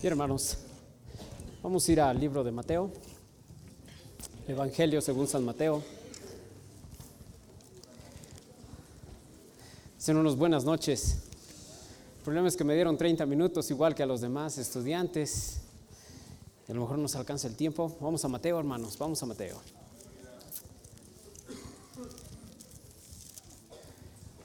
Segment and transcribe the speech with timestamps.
[0.00, 0.56] Bien, hermanos,
[1.62, 2.90] vamos a ir al libro de Mateo,
[4.48, 5.82] Evangelio según San Mateo.
[9.98, 11.18] Sean unos buenas noches.
[12.16, 15.60] El problema es que me dieron 30 minutos igual que a los demás estudiantes.
[16.66, 17.94] A lo mejor nos alcanza el tiempo.
[18.00, 19.60] Vamos a Mateo, hermanos, vamos a Mateo.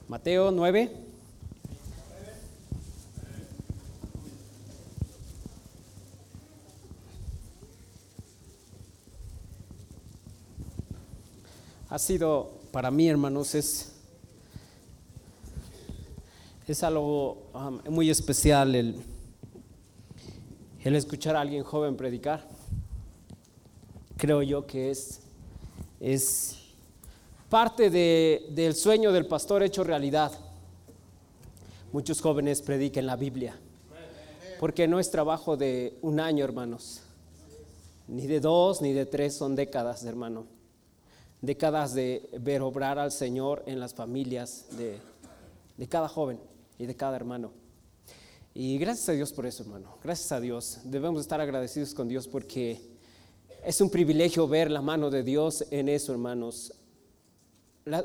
[0.09, 1.14] Mateo 9.
[11.95, 13.93] Ha sido para mí, hermanos, es,
[16.67, 18.97] es algo um, muy especial el,
[20.83, 22.45] el escuchar a alguien joven predicar.
[24.17, 25.21] Creo yo que es,
[26.01, 26.57] es
[27.47, 30.33] parte de, del sueño del pastor hecho realidad.
[31.93, 33.55] Muchos jóvenes prediquen la Biblia,
[34.59, 37.03] porque no es trabajo de un año, hermanos,
[38.09, 40.54] ni de dos, ni de tres, son décadas, hermano
[41.41, 44.99] décadas de ver obrar al Señor en las familias de,
[45.77, 46.39] de cada joven
[46.77, 47.51] y de cada hermano.
[48.53, 49.97] Y gracias a Dios por eso, hermano.
[50.03, 50.79] Gracias a Dios.
[50.85, 52.79] Debemos estar agradecidos con Dios porque
[53.65, 56.73] es un privilegio ver la mano de Dios en eso, hermanos.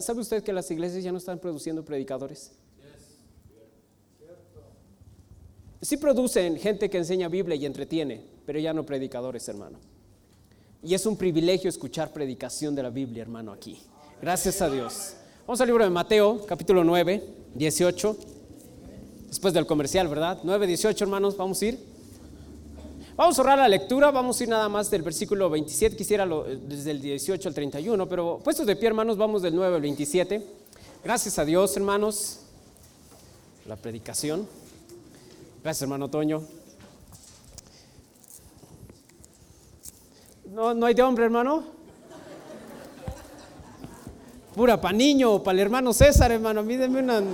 [0.01, 2.53] ¿Sabe usted que las iglesias ya no están produciendo predicadores?
[5.83, 9.79] Sí producen gente que enseña Biblia y entretiene, pero ya no predicadores, hermano.
[10.83, 13.79] Y es un privilegio escuchar predicación de la Biblia, hermano, aquí.
[14.23, 15.13] Gracias a Dios.
[15.47, 17.23] Vamos al libro de Mateo, capítulo 9,
[17.55, 18.17] 18.
[19.29, 20.39] Después del comercial, ¿verdad?
[20.43, 21.79] 9, 18, hermanos, vamos a ir.
[23.15, 26.93] Vamos a ahorrar la lectura, vamos a ir nada más del versículo 27, quisiera desde
[26.93, 30.43] el 18 al 31, pero puestos de pie, hermanos, vamos del 9 al 27.
[31.05, 32.39] Gracias a Dios, hermanos,
[33.67, 34.49] la predicación.
[35.63, 36.60] Gracias, hermano Toño.
[40.51, 41.63] No, no hay de hombre, hermano.
[44.55, 46.65] Pura para niño, para el hermano César, hermano.
[46.65, 47.23] Mídeme una.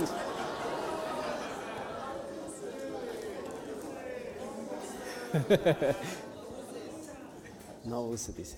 [7.85, 8.57] No, se dice.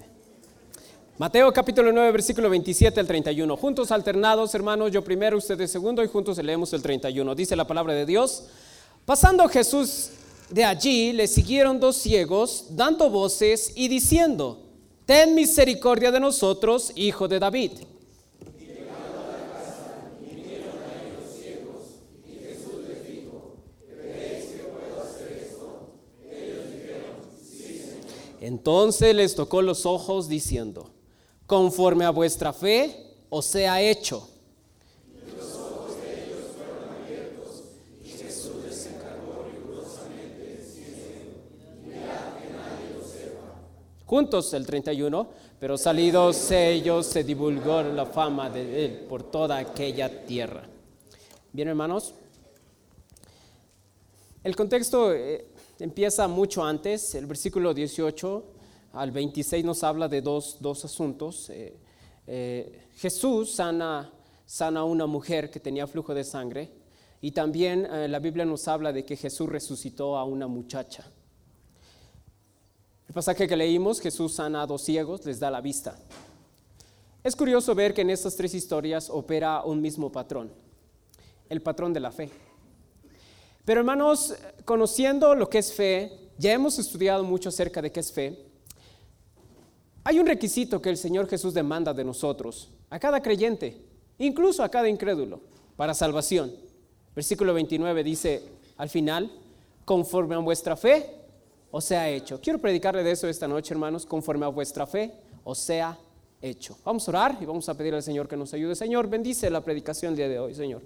[1.20, 3.56] Mateo capítulo 9, versículo 27 al 31.
[3.58, 7.36] Juntos alternados, hermanos, yo primero, ustedes segundo, y juntos leemos el 31.
[7.36, 8.48] Dice la palabra de Dios.
[9.06, 10.10] Pasando Jesús
[10.50, 14.66] de allí le siguieron dos ciegos, dando voces y diciendo,
[15.06, 17.72] Ten misericordia de nosotros, hijo de David.
[28.42, 30.92] Entonces les tocó los ojos diciendo,
[31.46, 34.28] conforme a vuestra fe os sea hecho.
[44.10, 45.28] Juntos el 31,
[45.60, 50.64] pero salidos ellos se divulgó la fama de él por toda aquella tierra.
[51.54, 52.16] Bien, hermanos,
[54.44, 55.46] el contexto eh,
[55.78, 58.44] empieza mucho antes, el versículo 18
[58.94, 61.52] al 26 nos habla de dos, asuntos.
[61.52, 61.78] Eh,
[62.26, 64.12] eh, Jesús sana,
[64.44, 66.72] sana a una mujer que tenía flujo de sangre
[67.22, 71.06] y también la Biblia nos habla de que Jesús resucitó a una muchacha.
[73.10, 75.98] El pasaje que leímos, Jesús sana a dos ciegos, les da la vista.
[77.24, 80.52] Es curioso ver que en estas tres historias opera un mismo patrón,
[81.50, 82.30] el patrón de la fe.
[83.66, 88.12] Pero hermanos, conociendo lo que es fe, ya hemos estudiado mucho acerca de qué es
[88.12, 88.46] fe.
[90.04, 93.82] Hay un requisito que el Señor Jesús demanda de nosotros, a cada creyente,
[94.20, 95.42] incluso a cada incrédulo,
[95.76, 96.54] para salvación.
[97.16, 98.44] Versículo 29 dice,
[98.78, 99.32] al final,
[99.84, 101.19] conforme a vuestra fe,
[101.72, 102.40] o sea hecho.
[102.42, 105.14] Quiero predicarle de eso esta noche, hermanos, conforme a vuestra fe,
[105.44, 105.98] o sea
[106.42, 106.78] hecho.
[106.84, 108.76] Vamos a orar y vamos a pedir al Señor que nos ayude.
[108.76, 110.82] Señor, bendice la predicación el día de hoy, Señor.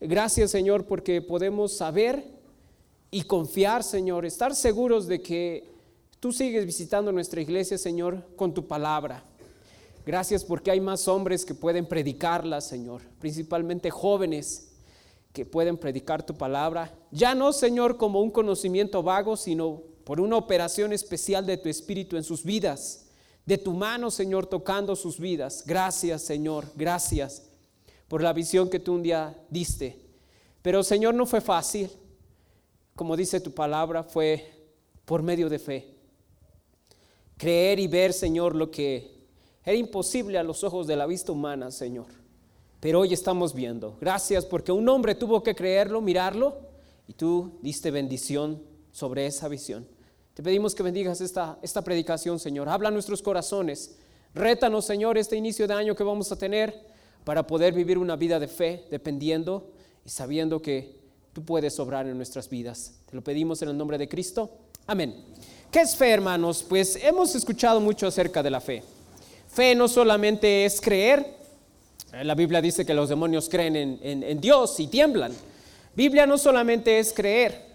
[0.00, 2.24] Gracias, Señor, porque podemos saber
[3.10, 5.68] y confiar, Señor, estar seguros de que
[6.20, 9.24] tú sigues visitando nuestra iglesia, Señor, con tu palabra.
[10.06, 14.68] Gracias porque hay más hombres que pueden predicarla, Señor, principalmente jóvenes
[15.32, 16.92] que pueden predicar tu palabra.
[17.10, 22.16] Ya no, Señor, como un conocimiento vago, sino por una operación especial de tu Espíritu
[22.16, 23.06] en sus vidas,
[23.46, 25.64] de tu mano, Señor, tocando sus vidas.
[25.66, 27.42] Gracias, Señor, gracias
[28.08, 30.00] por la visión que tú un día diste.
[30.62, 31.90] Pero, Señor, no fue fácil.
[32.94, 34.50] Como dice tu palabra, fue
[35.04, 35.94] por medio de fe.
[37.36, 39.26] Creer y ver, Señor, lo que
[39.64, 42.06] era imposible a los ojos de la vista humana, Señor.
[42.80, 43.96] Pero hoy estamos viendo.
[44.00, 46.58] Gracias porque un hombre tuvo que creerlo, mirarlo,
[47.06, 49.86] y tú diste bendición sobre esa visión.
[50.34, 52.68] Te pedimos que bendigas esta, esta predicación, Señor.
[52.68, 53.96] Habla a nuestros corazones.
[54.34, 56.86] Rétanos, Señor, este inicio de año que vamos a tener
[57.24, 59.70] para poder vivir una vida de fe, dependiendo
[60.04, 60.98] y sabiendo que
[61.32, 62.94] tú puedes obrar en nuestras vidas.
[63.08, 64.50] Te lo pedimos en el nombre de Cristo.
[64.86, 65.14] Amén.
[65.70, 66.64] ¿Qué es fe, hermanos?
[66.68, 68.82] Pues hemos escuchado mucho acerca de la fe.
[69.48, 71.38] Fe no solamente es creer.
[72.22, 75.32] La Biblia dice que los demonios creen en, en Dios y tiemblan.
[75.94, 77.69] Biblia no solamente es creer,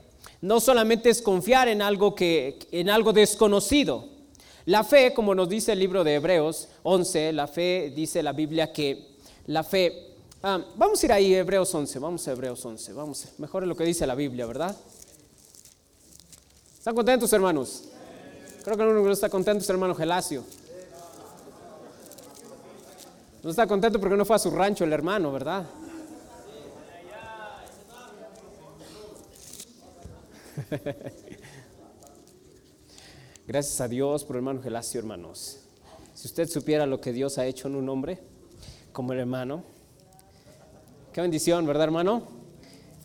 [0.45, 4.09] no solamente es confiar en algo, que, en algo desconocido.
[4.65, 8.71] La fe, como nos dice el libro de Hebreos 11, la fe dice la Biblia
[8.71, 9.15] que
[9.47, 10.13] la fe...
[10.44, 13.75] Ah, vamos a ir ahí, Hebreos 11, vamos a Hebreos 11, vamos, mejor es lo
[13.75, 14.75] que dice la Biblia, ¿verdad?
[16.77, 17.86] ¿Están contentos, hermanos?
[18.63, 20.44] Creo que no está contento es hermano Gelacio.
[23.42, 25.65] No está contento porque no fue a su rancho el hermano, ¿verdad?
[33.48, 35.60] Gracias a Dios por el hermano Gelacio, hermanos.
[36.13, 38.19] Si usted supiera lo que Dios ha hecho en un hombre
[38.92, 39.63] como el hermano,
[41.13, 42.27] qué bendición, ¿verdad, hermano?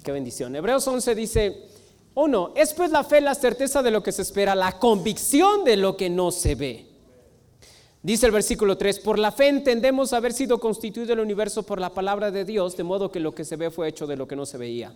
[0.02, 0.56] Qué bendición.
[0.56, 1.66] Hebreos 11 dice,
[2.14, 5.76] uno, es pues la fe la certeza de lo que se espera, la convicción de
[5.76, 6.86] lo que no se ve.
[8.02, 11.90] Dice el versículo 3, por la fe entendemos haber sido constituido el universo por la
[11.90, 14.36] palabra de Dios, de modo que lo que se ve fue hecho de lo que
[14.36, 14.94] no se veía.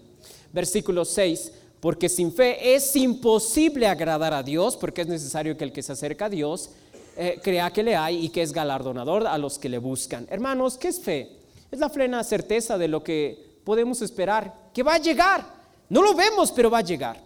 [0.54, 1.52] Versículo 6,
[1.84, 5.92] porque sin fe es imposible agradar a Dios, porque es necesario que el que se
[5.92, 6.70] acerca a Dios
[7.14, 10.26] eh, crea que le hay y que es galardonador a los que le buscan.
[10.30, 11.36] Hermanos, ¿qué es fe?
[11.70, 15.44] Es la plena certeza de lo que podemos esperar, que va a llegar.
[15.90, 17.20] No lo vemos, pero va a llegar.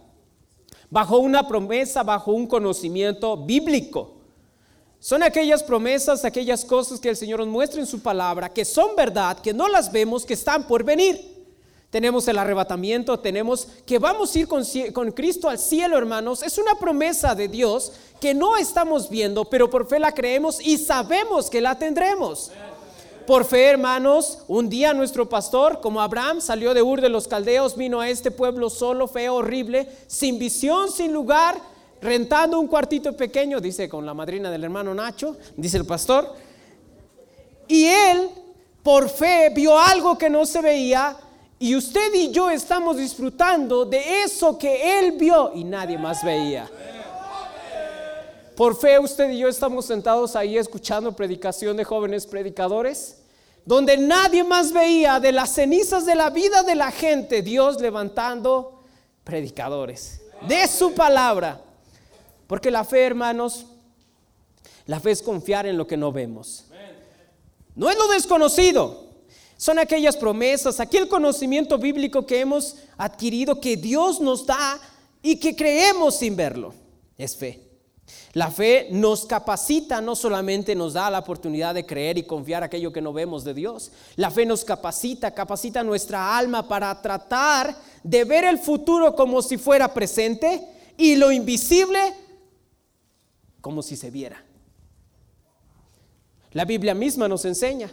[0.89, 4.17] Bajo una promesa, bajo un conocimiento bíblico.
[4.99, 8.93] Son aquellas promesas, aquellas cosas que el Señor nos muestra en su palabra, que son
[8.97, 11.38] verdad, que no las vemos, que están por venir.
[11.89, 16.43] Tenemos el arrebatamiento, tenemos que vamos a ir con, Cristo al cielo, hermanos.
[16.43, 20.77] Es una promesa de Dios que no estamos viendo, pero por fe la creemos y
[20.77, 22.51] sabemos que la tendremos.
[23.25, 27.75] Por fe, hermanos, un día nuestro pastor, como Abraham, salió de Ur de los Caldeos,
[27.75, 31.59] vino a este pueblo solo, feo, horrible, sin visión, sin lugar,
[32.01, 36.33] rentando un cuartito pequeño, dice con la madrina del hermano Nacho, dice el pastor.
[37.67, 38.29] Y él,
[38.81, 41.15] por fe, vio algo que no se veía
[41.59, 46.69] y usted y yo estamos disfrutando de eso que Él vio y nadie más veía.
[48.55, 53.17] Por fe usted y yo estamos sentados ahí escuchando predicación de jóvenes predicadores,
[53.65, 58.83] donde nadie más veía de las cenizas de la vida de la gente, Dios levantando
[59.23, 61.61] predicadores de su palabra.
[62.47, 63.65] Porque la fe, hermanos,
[64.85, 66.65] la fe es confiar en lo que no vemos.
[67.75, 69.08] No es lo desconocido.
[69.59, 74.79] Son aquellas promesas, aquel conocimiento bíblico que hemos adquirido, que Dios nos da
[75.21, 76.73] y que creemos sin verlo.
[77.17, 77.67] Es fe.
[78.31, 82.93] La fe nos capacita, no solamente nos da la oportunidad de creer y confiar aquello
[82.93, 83.91] que no vemos de Dios.
[84.15, 89.57] La fe nos capacita, capacita nuestra alma para tratar de ver el futuro como si
[89.57, 91.99] fuera presente y lo invisible
[93.59, 94.41] como si se viera.
[96.53, 97.91] La Biblia misma nos enseña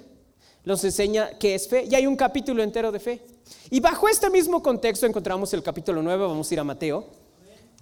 [0.67, 3.23] nos enseña qué es fe y hay un capítulo entero de fe.
[3.71, 7.07] Y bajo este mismo contexto encontramos el capítulo 9, vamos a ir a Mateo.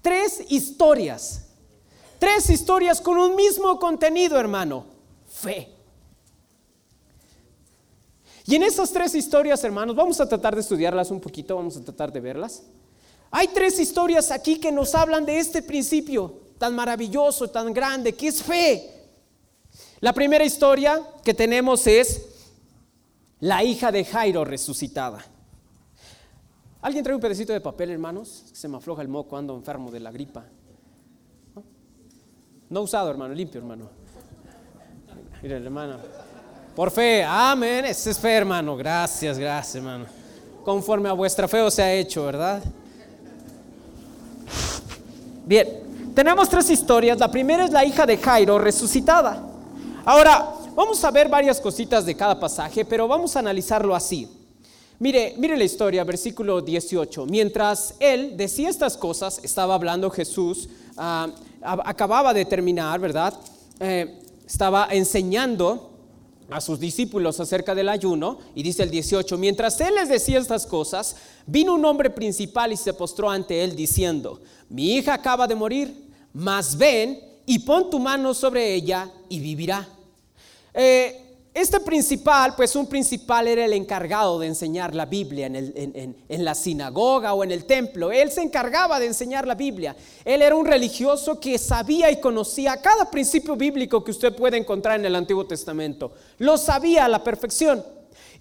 [0.03, 1.47] Tres historias,
[2.19, 4.85] tres historias con un mismo contenido, hermano,
[5.27, 5.70] fe.
[8.44, 11.81] Y en esas tres historias, hermanos, vamos a tratar de estudiarlas un poquito, vamos a
[11.82, 12.65] tratar de verlas.
[13.31, 18.29] Hay tres historias aquí que nos hablan de este principio tan maravilloso, tan grande, que
[18.29, 18.91] es fe.
[20.01, 22.33] La primera historia que tenemos es
[23.44, 25.19] la hija de Jairo resucitada.
[26.81, 28.46] ¿Alguien trae un pedacito de papel, hermanos?
[28.53, 30.44] Se me afloja el moco, ando enfermo de la gripa.
[32.70, 32.81] ¿No?
[32.81, 33.91] usado, hermano, limpio, hermano.
[35.43, 35.98] Mira, hermano.
[36.74, 37.84] Por fe, amén.
[37.84, 38.79] Ese es fe, hermano.
[38.79, 40.06] Gracias, gracias, hermano.
[40.65, 42.63] Conforme a vuestra fe os ha hecho, ¿verdad?
[45.44, 47.19] Bien, tenemos tres historias.
[47.19, 49.43] La primera es la hija de Jairo resucitada.
[50.06, 54.29] Ahora, Vamos a ver varias cositas de cada pasaje, pero vamos a analizarlo así.
[54.99, 57.27] Mire, mire la historia, versículo 18.
[57.27, 61.29] Mientras él decía estas cosas, estaba hablando Jesús, ah,
[61.63, 63.35] acababa de terminar, ¿verdad?
[63.79, 65.91] Eh, estaba enseñando
[66.51, 70.67] a sus discípulos acerca del ayuno y dice el 18, mientras él les decía estas
[70.67, 71.15] cosas,
[71.47, 76.11] vino un hombre principal y se postró ante él diciendo, mi hija acaba de morir,
[76.33, 79.89] mas ven y pon tu mano sobre ella y vivirá.
[80.75, 81.21] Eh,
[81.55, 86.53] este principal, pues un principal era el encargado de enseñar la Biblia en, en, la
[86.53, 88.11] sinagoga o en el templo.
[88.11, 89.95] Él se encargaba de enseñar la Biblia.
[90.25, 94.99] Él era un religioso que sabía y conocía cada principio bíblico que usted puede encontrar
[94.99, 96.11] en el Antiguo Testamento.
[96.39, 97.85] Lo sabía a la perfección.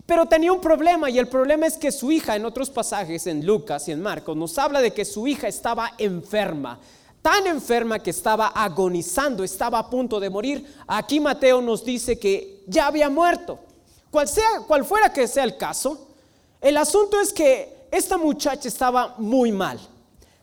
[0.08, 3.46] Pero tenía un problema y el problema es que su hija, en otros pasajes, en
[3.46, 6.80] Lucas y en Marcos, nos habla de que su hija estaba enferma
[7.24, 10.75] tan enferma que estaba agonizando, estaba a punto de morir.
[10.86, 13.58] Aquí Mateo nos dice que ya había muerto.
[14.12, 16.10] Cual, sea, cual fuera que sea el caso,
[16.62, 19.80] el asunto es que esta muchacha estaba muy mal.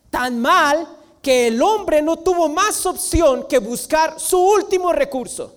[0.09, 0.89] Tan mal
[1.23, 5.55] que el hombre no tuvo más opción que buscar su último recurso.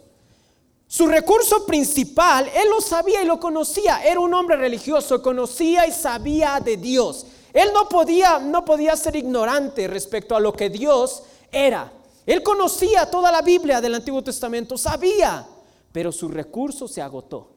[0.87, 4.03] Su recurso principal, él lo sabía y lo conocía.
[4.03, 7.25] Era un hombre religioso, conocía y sabía de Dios.
[7.53, 11.91] Él no podía, no podía ser ignorante respecto a lo que Dios era.
[12.25, 15.45] Él conocía toda la Biblia del Antiguo Testamento, sabía,
[15.91, 17.51] pero su recurso se agotó.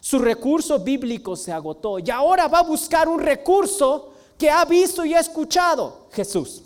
[0.00, 5.04] Su recurso bíblico se agotó y ahora va a buscar un recurso que ha visto
[5.04, 6.62] y ha escuchado Jesús.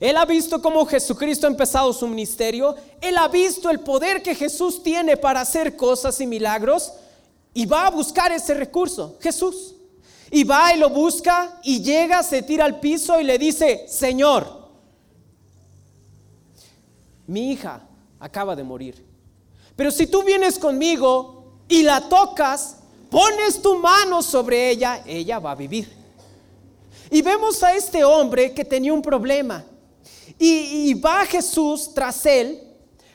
[0.00, 2.74] Él ha visto cómo Jesucristo ha empezado su ministerio.
[3.00, 6.92] Él ha visto el poder que Jesús tiene para hacer cosas y milagros.
[7.54, 9.76] Y va a buscar ese recurso, Jesús.
[10.34, 14.70] Y va y lo busca y llega, se tira al piso y le dice, Señor,
[17.26, 17.82] mi hija
[18.18, 19.04] acaba de morir.
[19.76, 22.78] Pero si tú vienes conmigo y la tocas,
[23.10, 25.92] pones tu mano sobre ella, ella va a vivir.
[27.10, 29.62] Y vemos a este hombre que tenía un problema.
[30.38, 32.58] Y, va Jesús tras él,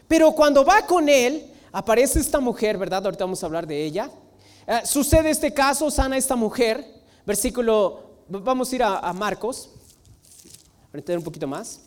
[0.08, 3.04] pero cuando va con él, aparece esta mujer, ¿verdad?
[3.04, 4.12] Ahorita vamos a hablar de ella.
[4.68, 6.97] Eh, sucede este caso, sana esta mujer
[7.28, 9.70] versículo, vamos a ir a, Marcos,
[10.90, 11.82] para entender un poquito más.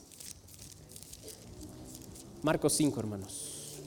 [2.42, 3.80] Marcos 5, hermanos.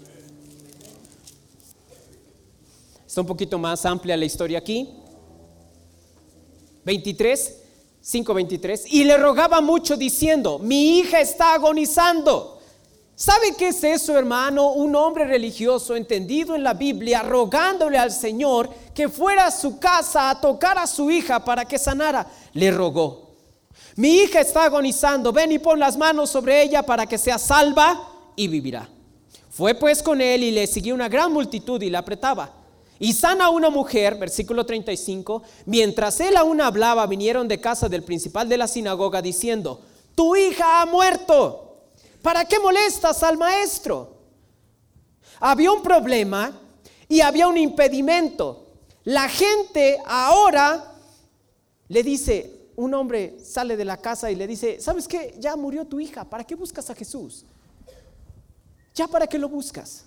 [3.05, 4.89] Está un poquito más amplia la historia aquí.
[6.85, 7.57] 23,
[8.01, 8.91] 5, 23.
[8.91, 12.52] Y le rogaba mucho diciendo, mi hija está agonizando.
[13.15, 14.71] ¿Sabe qué es eso, hermano?
[14.71, 20.31] Un hombre religioso entendido en la Biblia rogándole al Señor que fuera a su casa
[20.31, 22.27] a tocar a su hija para que sanara.
[22.53, 23.35] Le rogó.
[23.95, 28.09] Mi hija está agonizando, ven y pon las manos sobre ella para que sea salva
[28.35, 28.89] y vivirá.
[29.51, 32.51] Fue pues con él y le siguió una gran multitud y la apretaba.
[32.97, 38.49] Y sana una mujer, versículo 35, mientras él aún hablaba, vinieron de casa del principal
[38.49, 39.81] de la sinagoga diciendo,
[40.15, 41.72] tu hija ha muerto
[42.23, 44.15] ¿Para qué molestas al maestro?
[45.41, 46.57] Había un problema
[47.09, 48.65] y había un impedimento.
[49.03, 50.93] La gente ahora
[51.89, 55.35] le dice, un hombre sale de la casa y le dice, ¿sabes qué?
[55.37, 57.43] Ya murió tu hija, ¿para qué buscas a Jesús?
[58.95, 60.05] ¿Ya para qué lo buscas?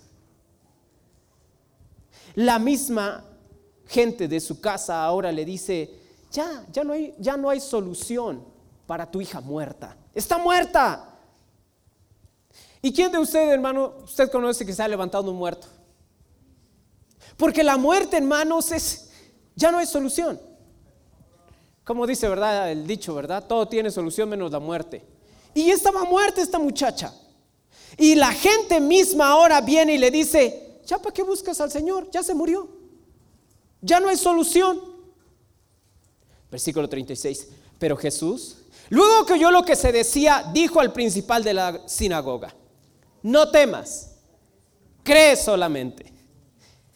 [2.33, 3.23] La misma
[3.85, 5.91] gente de su casa ahora le dice,
[6.31, 8.43] ya, ya no hay, ya no hay solución
[8.87, 9.95] para tu hija muerta.
[10.15, 11.13] Está muerta.
[12.87, 15.67] ¿Y quién de ustedes, hermano, usted conoce que se ha levantado un muerto?
[17.35, 19.09] Porque la muerte, hermanos, es,
[19.57, 20.39] ya no hay solución.
[21.83, 22.71] Como dice, ¿verdad?
[22.71, 23.45] El dicho, ¿verdad?
[23.45, 25.05] Todo tiene solución menos la muerte.
[25.53, 27.13] Y estaba muerta esta muchacha.
[27.97, 32.09] Y la gente misma ahora viene y le dice, ¿ya para qué buscas al Señor?
[32.09, 32.69] Ya se murió.
[33.81, 34.81] Ya no hay solución.
[36.49, 37.49] Versículo 36.
[37.79, 42.55] Pero Jesús, luego que oyó lo que se decía, dijo al principal de la sinagoga,
[43.27, 44.11] no temas,
[45.03, 46.13] cree solamente.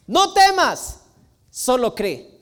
[0.08, 1.02] No temas,
[1.50, 2.40] solo cree.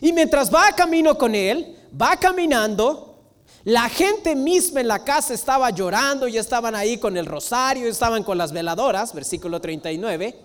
[0.00, 3.24] Y mientras va camino con él, va caminando,
[3.64, 8.22] la gente misma en la casa estaba llorando y estaban ahí con el rosario, estaban
[8.22, 10.36] con las veladoras, versículo 39,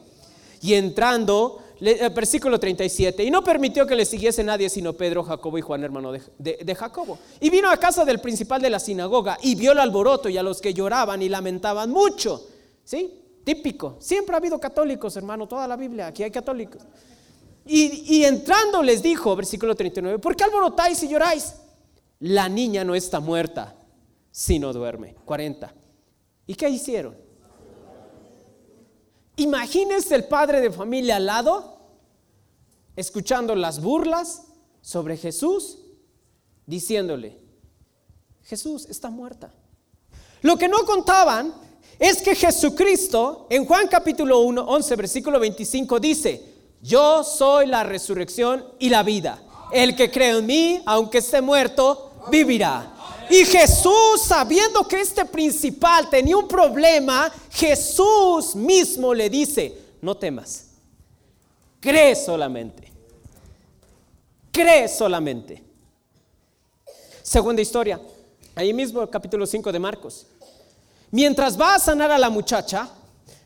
[0.64, 5.60] y entrando, eh, versículo 37, y no permitió que le siguiese nadie sino Pedro, Jacobo
[5.60, 7.20] y Juan, hermano de, de, Jacobo.
[7.40, 10.44] Y vino a casa del principal de la sinagoga y vio el alboroto y a
[10.44, 12.48] los que lloraban y lamentaban mucho.
[12.84, 13.20] ¿Sí?
[13.44, 13.98] Típico.
[14.00, 16.82] Siempre ha habido católicos, hermano, toda la Biblia, aquí hay católicos.
[17.66, 21.56] Y, entrando les dijo, versículo 39, ¿por qué alborotáis y lloráis?
[22.20, 23.76] La niña no está muerta,
[24.32, 25.16] sino duerme.
[25.26, 25.74] 40.
[26.46, 27.16] ¿Y qué hicieron?
[29.38, 31.80] Imagínense el padre de familia al lado,
[32.96, 34.48] escuchando las burlas
[34.82, 35.80] sobre Jesús,
[36.66, 37.40] diciéndole,
[38.44, 39.54] Jesús está muerta.
[40.42, 41.54] Lo que no contaban
[42.04, 46.44] es que Jesucristo en Juan capítulo 1, 11, versículo 25 dice,
[46.82, 49.42] yo soy la resurrección y la vida.
[49.72, 52.92] El que cree en mí, aunque esté muerto, vivirá.
[53.30, 60.72] Y Jesús, sabiendo que este principal tenía un problema, Jesús mismo le dice, no temas,
[61.80, 62.92] cree solamente.
[64.52, 65.64] Cree solamente.
[67.22, 67.98] Segunda historia,
[68.56, 70.28] ahí mismo capítulo 5 de Marcos.
[71.14, 72.90] Mientras va a sanar a la muchacha,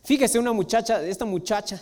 [0.01, 1.81] fíjese una muchacha, esta muchacha,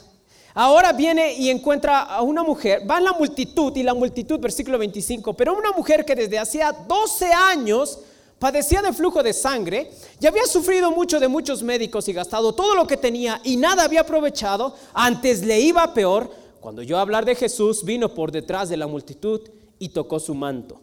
[0.55, 4.79] ahora viene y encuentra a una mujer, va en la multitud y la multitud, versículo
[4.79, 7.99] 25, pero una mujer que desde hacía 12 años
[8.39, 12.73] padecía de flujo de sangre y había sufrido mucho de muchos médicos y gastado todo
[12.73, 17.35] lo que tenía y nada había aprovechado, antes le iba peor, cuando yo hablar de
[17.35, 19.39] Jesús vino por detrás de la multitud
[19.77, 20.81] y tocó su manto.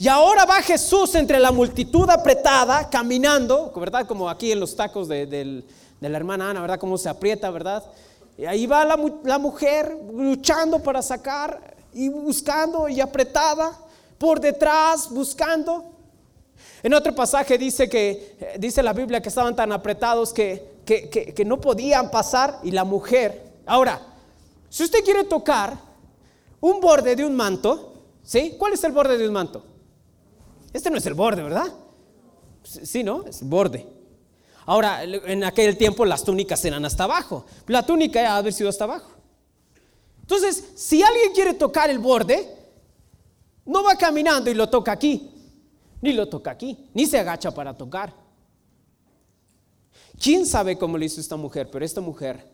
[0.00, 4.06] Y ahora va Jesús entre la multitud apretada, caminando, ¿verdad?
[4.06, 5.64] Como aquí en los tacos de,
[6.00, 6.78] la hermana Ana, ¿verdad?
[6.78, 7.82] Cómo se aprieta, ¿verdad?
[8.38, 13.76] Y ahí va la, mujer luchando para sacar y buscando y apretada,
[14.18, 15.86] por detrás, buscando.
[16.80, 21.44] En otro pasaje dice que, eh, dice la Biblia que estaban tan apretados que, que,
[21.44, 23.50] no podían pasar y la mujer.
[23.66, 24.00] Ahora,
[24.70, 25.76] si usted quiere tocar
[26.60, 28.54] un borde de un manto, ¿sí?
[28.56, 29.64] ¿Cuál es el borde de un manto?
[30.78, 31.66] Este no es el borde, ¿verdad?
[32.62, 33.24] Sí, ¿no?
[33.24, 33.84] Es borde.
[34.64, 37.44] Ahora, en aquel tiempo las túnicas eran hasta abajo.
[37.66, 39.10] La túnica ha haber sido hasta abajo.
[40.20, 42.48] Entonces, si alguien quiere tocar el borde,
[43.64, 45.34] no va caminando y lo toca aquí
[46.00, 48.14] ni lo toca aquí, ni se agacha para tocar.
[50.20, 51.70] ¿Quién sabe cómo lo hizo esta mujer?
[51.70, 52.48] Pero esta mujer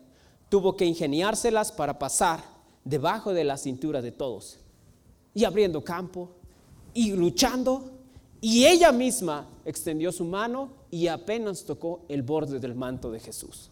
[0.49, 2.43] tuvo que ingeniárselas para pasar
[2.83, 4.57] debajo de la cintura de todos.
[5.33, 6.31] Y abriendo campo,
[6.93, 7.94] y luchando,
[8.47, 13.71] y ella misma extendió su mano y apenas tocó el borde del manto de Jesús.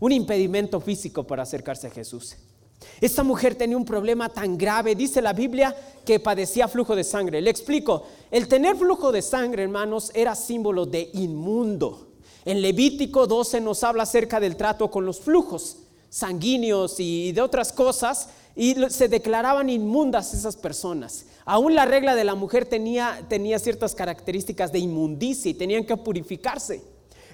[0.00, 2.34] Un impedimento físico para acercarse a Jesús.
[3.00, 7.40] Esta mujer tenía un problema tan grave, dice la Biblia, que padecía flujo de sangre.
[7.40, 12.08] Le explico, el tener flujo de sangre, hermanos, era símbolo de inmundo.
[12.44, 15.76] En Levítico 12 nos habla acerca del trato con los flujos
[16.08, 21.26] sanguíneos y de otras cosas, y se declaraban inmundas esas personas.
[21.50, 25.96] Aún la regla de la mujer tenía, tenía ciertas características de inmundicia y tenían que
[25.96, 26.80] purificarse.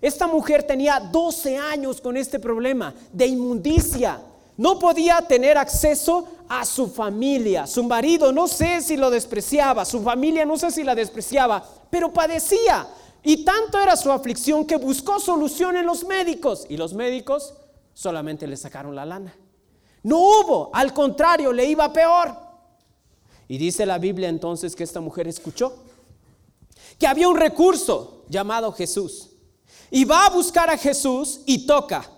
[0.01, 4.19] Esta mujer tenía 12 años con este problema de inmundicia.
[4.57, 7.67] No podía tener acceso a su familia.
[7.67, 12.11] Su marido no sé si lo despreciaba, su familia no sé si la despreciaba, pero
[12.11, 12.89] padecía.
[13.23, 16.65] Y tanto era su aflicción que buscó solución en los médicos.
[16.71, 17.53] Y los médicos
[17.93, 19.37] solamente le sacaron la lana.
[20.05, 22.46] No hubo, al contrario, le iba peor.
[23.49, 25.77] Y dice la Biblia entonces que esta mujer escuchó
[26.99, 29.31] que había un recurso llamado Jesús.
[29.91, 32.11] Y va a buscar a Jesús y toca.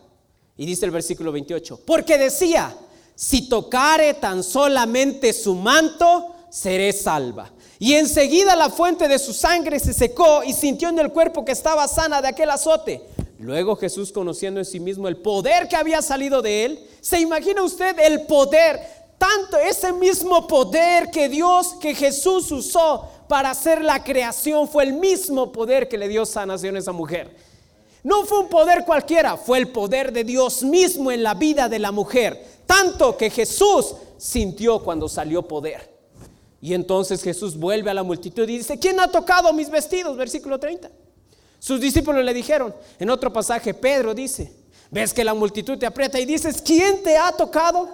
[0.56, 2.76] Y dice el versículo 28, porque decía,
[3.14, 7.50] si tocare tan solamente su manto, seré salva.
[7.78, 11.52] Y enseguida la fuente de su sangre se secó y sintió en el cuerpo que
[11.52, 13.02] estaba sana de aquel azote.
[13.38, 17.62] Luego Jesús, conociendo en sí mismo el poder que había salido de él, se imagina
[17.62, 18.80] usted el poder,
[19.18, 24.92] tanto ese mismo poder que Dios, que Jesús usó para hacer la creación, fue el
[24.94, 27.36] mismo poder que le dio sanación a esa mujer.
[28.04, 31.80] No fue un poder cualquiera, fue el poder de Dios mismo en la vida de
[31.80, 32.42] la mujer.
[32.64, 35.98] Tanto que Jesús sintió cuando salió poder.
[36.60, 40.16] Y entonces Jesús vuelve a la multitud y dice, ¿quién ha tocado mis vestidos?
[40.16, 40.90] Versículo 30.
[41.58, 44.52] Sus discípulos le dijeron, en otro pasaje Pedro dice,
[44.90, 47.88] ves que la multitud te aprieta y dices, ¿quién te ha tocado?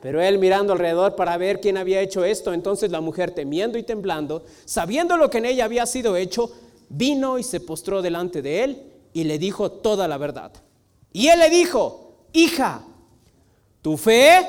[0.00, 3.82] Pero él mirando alrededor para ver quién había hecho esto, entonces la mujer temiendo y
[3.82, 6.50] temblando, sabiendo lo que en ella había sido hecho,
[6.88, 8.82] vino y se postró delante de él
[9.12, 10.52] y le dijo toda la verdad.
[11.12, 12.82] Y él le dijo, hija,
[13.82, 14.46] tu fe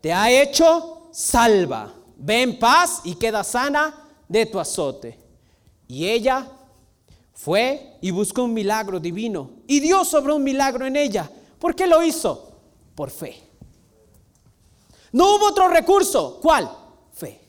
[0.00, 1.92] te ha hecho salva.
[2.16, 3.94] Ve en paz y queda sana
[4.28, 5.18] de tu azote.
[5.88, 6.46] Y ella
[7.32, 9.50] fue y buscó un milagro divino.
[9.66, 11.30] Y Dios sobre un milagro en ella.
[11.58, 12.52] ¿Por qué lo hizo?
[12.94, 13.51] Por fe.
[15.12, 16.38] No hubo otro recurso.
[16.42, 16.70] ¿Cuál?
[17.12, 17.40] Fe.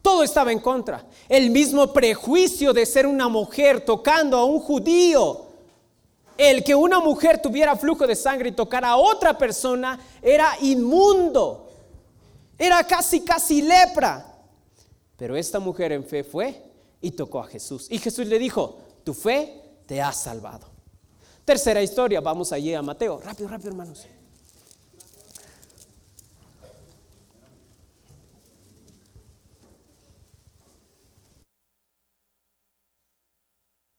[0.00, 1.06] Todo estaba en contra.
[1.28, 5.52] El mismo prejuicio de ser una mujer tocando a un judío
[6.36, 11.68] el que una mujer tuviera flujo de sangre y tocara a otra persona era inmundo.
[12.58, 14.26] Era casi, casi lepra.
[15.16, 16.62] Pero esta mujer en fe fue
[17.00, 17.86] y tocó a Jesús.
[17.90, 20.68] Y Jesús le dijo, tu fe te ha salvado.
[21.44, 23.20] Tercera historia, vamos allí a Mateo.
[23.20, 24.06] Rápido, rápido, hermanos.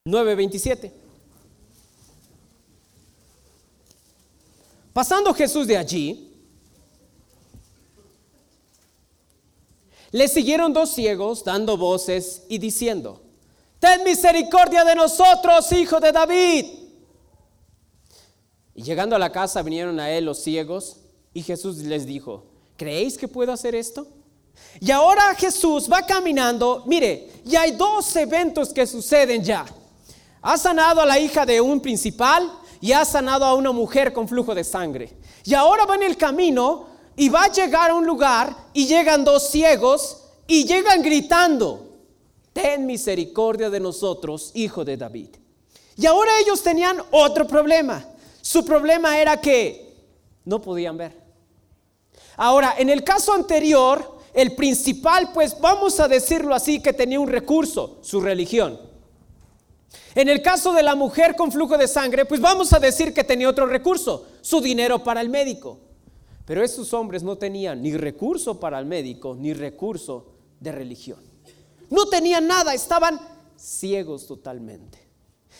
[0.05, 0.91] Nueve veintisiete.
[4.91, 6.29] Pasando Jesús de allí,
[10.11, 13.21] le siguieron dos ciegos dando voces y diciendo,
[13.79, 16.65] Ten misericordia de nosotros, hijo de David.
[18.75, 20.97] Y llegando a la casa vinieron a él los ciegos
[21.33, 22.43] Y Jesús les dijo,
[22.75, 24.05] ¿creéis que puedo hacer esto?
[24.81, 29.65] Y ahora Jesús va caminando, mire, y hay dos eventos que suceden ya.
[30.43, 34.27] Ha sanado a la hija de un principal y ha sanado a una mujer con
[34.27, 35.17] flujo de sangre.
[35.45, 39.23] Y ahora va en el camino y va a llegar a un lugar y llegan
[39.23, 41.87] dos ciegos y llegan gritando,
[42.51, 45.29] ten misericordia de nosotros, hijo de David.
[45.95, 48.05] Y ahora ellos tenían otro problema.
[48.41, 49.95] Su problema era que
[50.43, 51.23] no podían ver.
[52.35, 57.29] Ahora, en el caso anterior, el principal, pues vamos a decirlo así, que tenía un
[57.29, 58.92] recurso, su religión.
[60.15, 63.23] En el caso de la mujer con flujo de sangre, pues vamos a decir que
[63.23, 65.79] tenía otro recurso, su dinero para el médico.
[66.45, 71.19] Pero esos hombres no tenían ni recurso para el médico, ni recurso de religión.
[71.89, 73.19] No tenían nada, estaban
[73.57, 74.99] ciegos totalmente.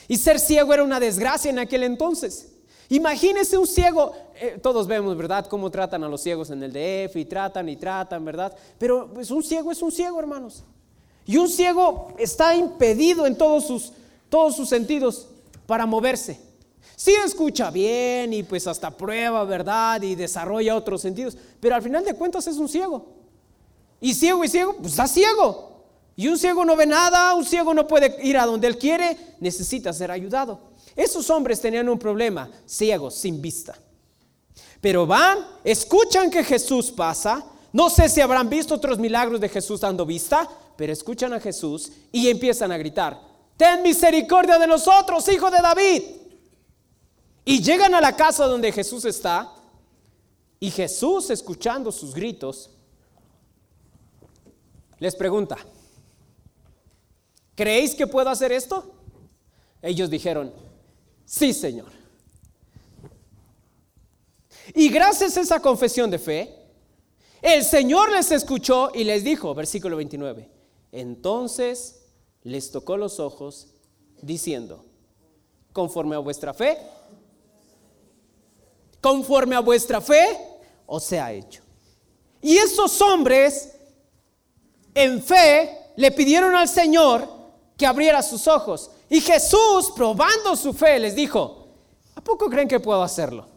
[0.07, 2.49] Y ser ciego era una desgracia en aquel entonces.
[2.89, 7.15] Imagínese un ciego, eh, todos vemos, ¿verdad?, cómo tratan a los ciegos en el DF
[7.15, 8.55] y tratan y tratan, ¿verdad?
[8.77, 10.63] Pero pues un ciego es un ciego, hermanos.
[11.25, 13.93] Y un ciego está impedido en todos sus,
[14.33, 15.27] todos sus sentidos
[15.67, 16.39] para moverse.
[16.95, 20.01] Sí escucha bien y pues hasta prueba, ¿verdad?
[20.01, 23.05] Y desarrolla otros sentidos, pero al final de cuentas es un ciego.
[24.01, 25.83] Y ciego y ciego, pues está ciego.
[26.15, 29.15] Y un ciego no ve nada, un ciego no puede ir a donde él quiere,
[29.39, 30.59] necesita ser ayudado.
[30.95, 33.77] Esos hombres tenían un problema, ciegos, sin vista.
[34.81, 39.81] Pero van, escuchan que Jesús pasa, no sé si habrán visto otros milagros de Jesús
[39.81, 45.49] dando vista, pero escuchan a Jesús y empiezan a gritar, ten misericordia de nosotros, hijo
[45.49, 46.03] de David.
[47.45, 49.53] Y llegan a la casa donde Jesús está
[50.59, 52.69] y Jesús, escuchando sus gritos,
[54.99, 55.57] les pregunta,
[57.53, 58.95] ¿creéis que puedo hacer esto?
[59.81, 60.53] Ellos dijeron,
[61.25, 61.91] sí, Señor.
[64.73, 66.55] Y gracias a esa confesión de fe,
[67.41, 70.49] el Señor les escuchó y les dijo, versículo 29,
[70.93, 72.02] entonces
[72.43, 73.67] les tocó los ojos
[74.21, 74.83] diciendo,
[75.71, 76.77] conforme a vuestra fe,
[79.01, 80.37] conforme a vuestra fe,
[80.85, 81.61] os sea hecho.
[82.41, 83.73] Y esos hombres
[84.93, 87.27] en fe le pidieron al Señor
[87.77, 88.91] que abriera sus ojos.
[89.09, 91.67] Y Jesús, probando su fe, les dijo,
[92.15, 93.47] ¿a poco creen que puedo hacerlo?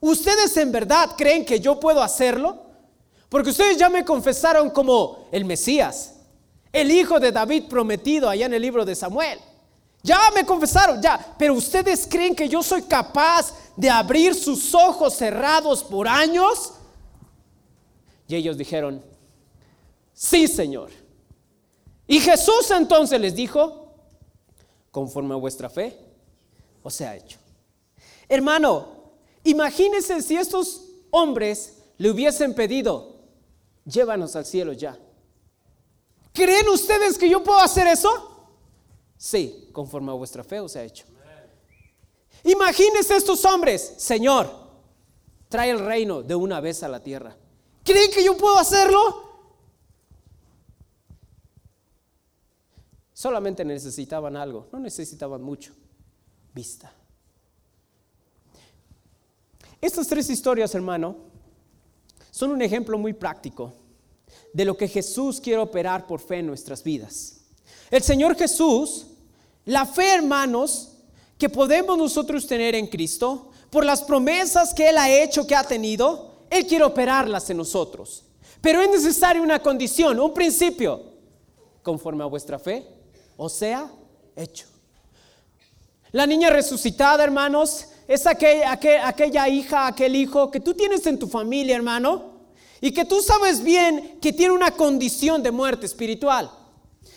[0.00, 2.62] ¿Ustedes en verdad creen que yo puedo hacerlo?
[3.28, 6.14] Porque ustedes ya me confesaron como el Mesías,
[6.80, 9.38] el hijo de David prometido allá en el libro de Samuel.
[10.02, 15.14] Ya me confesaron, ya, pero ustedes creen que yo soy capaz de abrir sus ojos
[15.14, 16.72] cerrados por años?
[18.26, 19.02] Y ellos dijeron,
[20.18, 20.90] Sí, Señor.
[22.08, 23.94] Y Jesús entonces les dijo,
[24.90, 25.96] conforme a vuestra fe,
[26.82, 27.38] os sea hecho.
[28.28, 29.12] Hermano,
[29.44, 33.20] imagínense si estos hombres le hubiesen pedido,
[33.84, 34.98] llévanos al cielo ya.
[36.38, 38.08] ¿Creen ustedes que yo puedo hacer eso?
[39.16, 41.04] Sí, conforme a vuestra fe os ha hecho.
[42.44, 44.48] Imagínense estos hombres, Señor,
[45.48, 47.36] trae el reino de una vez a la tierra.
[47.82, 49.00] ¿Creen que yo puedo hacerlo?
[53.12, 55.72] Solamente necesitaban algo, no necesitaban mucho,
[56.54, 56.92] vista.
[59.80, 61.16] Estas tres historias, hermano,
[62.30, 63.72] son un ejemplo muy práctico
[64.52, 67.40] de lo que Jesús quiere operar por fe en nuestras vidas.
[67.90, 69.06] El Señor Jesús,
[69.64, 70.90] la fe, hermanos,
[71.38, 75.64] que podemos nosotros tener en Cristo, por las promesas que Él ha hecho, que ha
[75.64, 78.24] tenido, Él quiere operarlas en nosotros.
[78.60, 81.02] Pero es necesaria una condición, un principio,
[81.82, 82.86] conforme a vuestra fe,
[83.36, 83.90] o sea,
[84.34, 84.66] hecho.
[86.12, 91.28] La niña resucitada, hermanos, es aquella, aquella, hija, aquel hijo que tú tienes en tu
[91.28, 92.37] familia, hermano,
[92.80, 96.50] y que tú sabes bien que tiene una condición de muerte espiritual.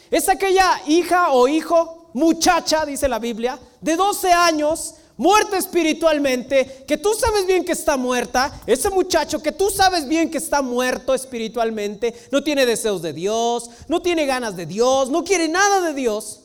[0.09, 6.97] Es aquella hija o hijo, muchacha, dice la Biblia, de 12 años, muerta espiritualmente, que
[6.97, 11.13] tú sabes bien que está muerta, ese muchacho que tú sabes bien que está muerto
[11.13, 15.93] espiritualmente, no tiene deseos de Dios, no tiene ganas de Dios, no quiere nada de
[15.93, 16.41] Dios,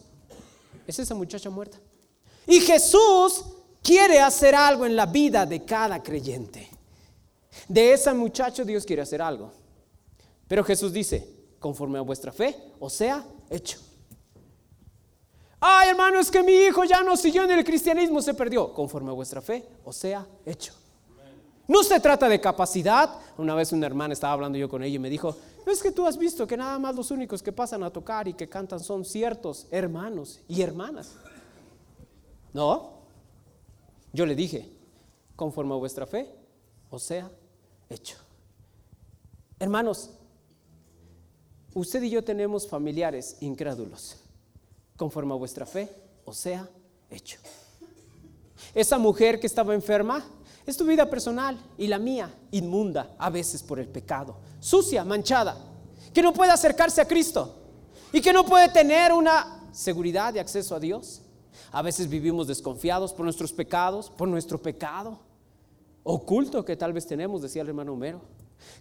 [0.86, 1.78] es esa muchacha muerta.
[2.46, 3.44] Y Jesús
[3.82, 6.65] quiere hacer algo en la vida de cada creyente.
[7.68, 9.50] De ese muchacho Dios quiere hacer algo.
[10.48, 13.78] Pero Jesús dice, conforme a vuestra fe, o sea, hecho.
[15.58, 19.10] Ay, hermano, es que mi hijo ya no siguió en el cristianismo, se perdió, conforme
[19.10, 20.72] a vuestra fe, o sea, hecho.
[21.66, 23.10] No se trata de capacidad.
[23.36, 26.06] Una vez una hermana estaba hablando yo con ella y me dijo, es que tú
[26.06, 29.04] has visto que nada más los únicos que pasan a tocar y que cantan son
[29.04, 31.16] ciertos hermanos y hermanas.
[32.52, 33.00] No,
[34.12, 34.70] yo le dije,
[35.34, 36.32] conforme a vuestra fe,
[36.88, 37.30] o sea,
[37.88, 38.16] hecho.
[39.58, 40.10] Hermanos,
[41.74, 44.16] usted y yo tenemos familiares incrédulos,
[44.96, 45.88] conforme a vuestra fe,
[46.24, 46.68] o sea,
[47.10, 47.38] hecho.
[48.74, 50.24] Esa mujer que estaba enferma
[50.66, 55.56] es tu vida personal y la mía, inmunda a veces por el pecado, sucia, manchada,
[56.12, 57.54] que no puede acercarse a Cristo
[58.12, 61.22] y que no puede tener una seguridad de acceso a Dios.
[61.72, 65.25] A veces vivimos desconfiados por nuestros pecados, por nuestro pecado
[66.08, 68.20] oculto que tal vez tenemos, decía el hermano Homero.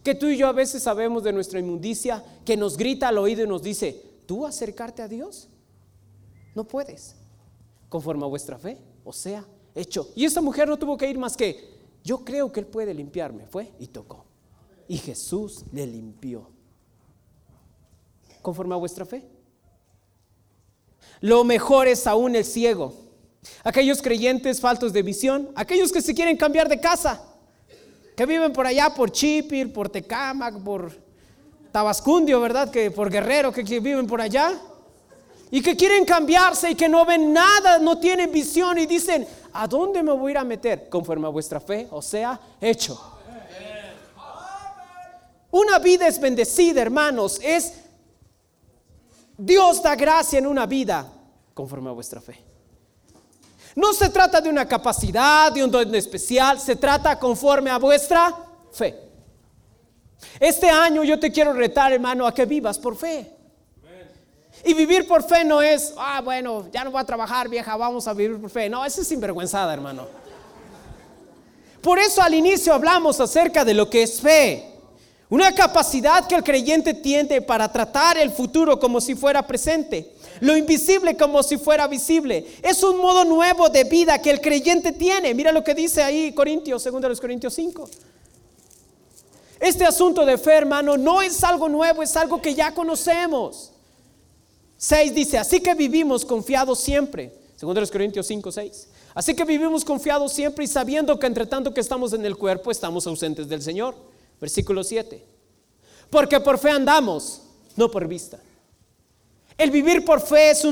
[0.03, 3.43] Que tú y yo a veces sabemos de nuestra inmundicia, que nos grita al oído
[3.43, 5.49] y nos dice, ¿tú acercarte a Dios?
[6.53, 7.15] No puedes,
[7.89, 10.09] conforme a vuestra fe, o sea, hecho.
[10.15, 13.47] Y esta mujer no tuvo que ir más que, yo creo que Él puede limpiarme,
[13.47, 14.25] fue y tocó.
[14.87, 16.47] Y Jesús le limpió,
[18.43, 19.27] conforme a vuestra fe.
[21.21, 22.93] Lo mejor es aún el ciego.
[23.63, 27.21] Aquellos creyentes faltos de visión, aquellos que se quieren cambiar de casa,
[28.15, 30.91] que viven por allá, por Chipir, por Tecamac, por
[31.71, 32.71] Tabascundio, ¿verdad?
[32.71, 34.53] Que por Guerrero, que, que viven por allá.
[35.51, 39.67] Y que quieren cambiarse y que no ven nada, no tienen visión y dicen, ¿a
[39.67, 40.89] dónde me voy a ir a meter?
[40.89, 42.99] Conforme a vuestra fe, o sea, hecho.
[45.51, 47.73] Una vida es bendecida, hermanos, es
[49.37, 51.11] Dios da gracia en una vida
[51.53, 52.54] conforme a vuestra fe.
[53.75, 58.33] No se trata de una capacidad, de un don especial, se trata conforme a vuestra
[58.71, 58.97] fe.
[60.39, 63.31] Este año yo te quiero retar, hermano, a que vivas por fe.
[64.63, 68.07] Y vivir por fe no es, ah, bueno, ya no voy a trabajar, vieja, vamos
[68.07, 68.69] a vivir por fe.
[68.69, 70.07] No, eso es sinvergüenzada, hermano.
[71.81, 74.71] Por eso al inicio hablamos acerca de lo que es fe.
[75.29, 80.55] Una capacidad que el creyente tiene para tratar el futuro como si fuera presente, lo
[80.55, 82.45] invisible como si fuera visible.
[82.61, 85.33] Es un modo nuevo de vida que el creyente tiene.
[85.33, 87.89] Mira lo que dice ahí Corintios, segundo los Corintios 5.
[89.59, 93.71] Este asunto de fe, hermano, no es algo nuevo, es algo que ya conocemos.
[94.77, 97.33] 6 dice, así que vivimos confiados siempre.
[97.55, 98.87] Segundo los Corintios 5, 6.
[99.13, 102.69] Así que vivimos confiados siempre y sabiendo que entre tanto que estamos en el cuerpo,
[102.69, 103.95] estamos ausentes del Señor.
[104.41, 105.23] Versículo 7.
[106.09, 107.41] Porque por fe andamos,
[107.77, 108.39] no por vista.
[109.57, 110.65] El vivir por fe es,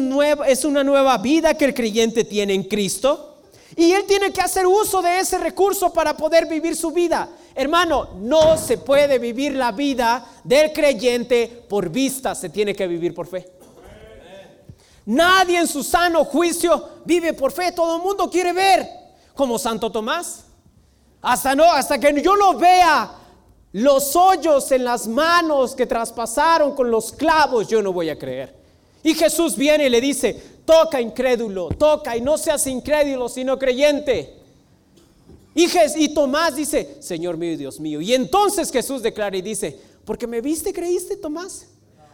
[0.66, 3.38] una nueva vida que el creyente tiene en Cristo.
[3.76, 7.30] Y él tiene que hacer uso de ese recurso para poder vivir su vida.
[7.56, 13.14] Hermano, no se puede vivir la vida del creyente por vista, se tiene que vivir
[13.14, 13.50] por fe.
[15.06, 18.88] Nadie en su sano juicio vive por fe, todo el mundo quiere ver,
[19.34, 20.46] como Santo Tomás.
[21.22, 23.12] Hasta que yo no vea
[23.72, 28.63] los hoyos en las manos que traspasaron con los clavos, yo no voy a creer.
[29.04, 30.34] Y Jesús viene y le dice,
[30.66, 34.36] toca incrédulo, toca y no seas incrédulo, sino creyente.
[35.54, 38.02] Y, y Tomás dice, Señor mío y Dios mío.
[38.02, 41.68] Y entonces Jesús declara y dice, porque me viste, creíste, Tomás.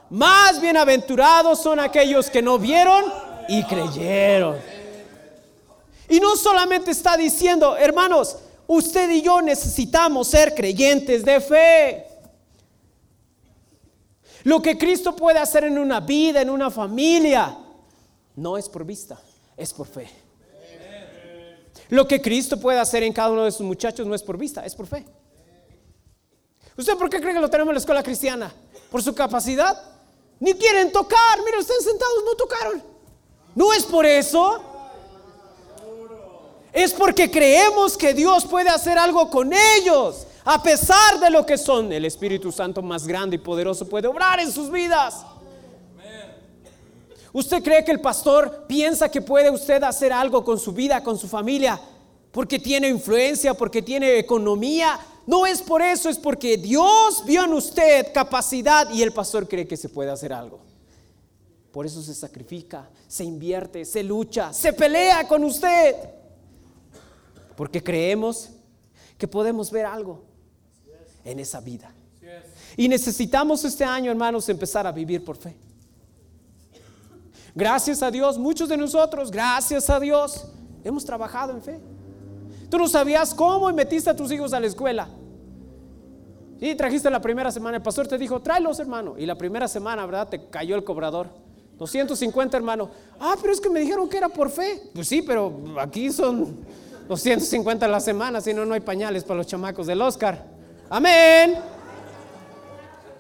[0.10, 3.06] Más bienaventurados son aquellos que no vieron
[3.48, 4.58] y creyeron.
[6.10, 8.38] Y no solamente está diciendo, hermanos,
[8.72, 12.06] Usted y yo necesitamos ser creyentes de fe.
[14.44, 17.58] Lo que Cristo puede hacer en una vida, en una familia,
[18.36, 19.20] no es por vista,
[19.58, 20.10] es por fe.
[21.90, 24.66] Lo que Cristo puede hacer en cada uno de sus muchachos no es por vista,
[24.66, 25.06] es por fe.
[26.78, 28.54] ¿Usted por qué cree que lo tenemos en la escuela cristiana?
[28.90, 29.78] ¿Por su capacidad?
[30.40, 31.40] Ni quieren tocar.
[31.44, 32.84] Mira, están sentados, no tocaron.
[33.56, 34.64] No es por eso.
[36.72, 40.28] Es porque creemos que Dios puede hacer algo con ellos.
[40.46, 44.40] A pesar de lo que son, el Espíritu Santo más grande y poderoso puede obrar
[44.40, 45.26] en sus vidas.
[47.32, 51.18] ¿Usted cree que el pastor piensa que puede usted hacer algo con su vida, con
[51.18, 51.80] su familia?
[52.32, 55.00] Porque tiene influencia, porque tiene economía.
[55.28, 59.68] No es por eso, es porque Dios vio en usted capacidad y el pastor cree
[59.68, 60.60] que se puede hacer algo.
[61.72, 65.96] Por eso se sacrifica, se invierte, se lucha, se pelea con usted
[67.56, 68.50] porque creemos
[69.18, 70.29] que podemos ver algo
[71.32, 71.92] en esa vida.
[72.76, 75.56] Y necesitamos este año, hermanos, empezar a vivir por fe.
[77.56, 80.48] Gracias a Dios, muchos de nosotros, gracias a Dios,
[80.84, 81.80] hemos trabajado en fe.
[82.70, 85.10] Tú no sabías cómo y metiste a tus hijos a la escuela.
[86.62, 89.16] Y trajiste la primera semana, el pastor te dijo, tráelos, hermano.
[89.18, 90.30] Y la primera semana, ¿verdad?
[90.30, 91.30] Te cayó el cobrador.
[91.78, 92.92] 250, hermano.
[93.20, 94.90] Ah, pero es que me dijeron que era por fe.
[94.94, 96.58] Pues sí, pero aquí son
[97.08, 100.59] 250 a la semana, si no, no hay pañales para los chamacos del Oscar.
[100.90, 101.56] Amén.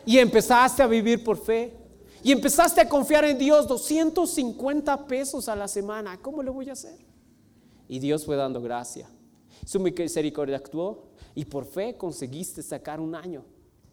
[0.06, 1.74] Y empezaste a vivir por fe.
[2.24, 6.20] Y empezaste a confiar en Dios 250 pesos a la semana.
[6.22, 6.98] ¿Cómo le voy a hacer?
[7.88, 9.10] Y Dios fue dando gracia.
[9.66, 13.46] Su misericordia actuó y por fe conseguiste sacar un año,